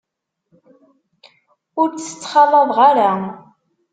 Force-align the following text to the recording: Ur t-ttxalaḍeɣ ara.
Ur 1.81 1.87
t-ttxalaḍeɣ 1.91 2.79
ara. 2.89 3.09